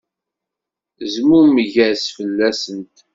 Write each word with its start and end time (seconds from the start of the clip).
Zmumeg-as 1.13 2.03
fell-asent. 2.15 2.95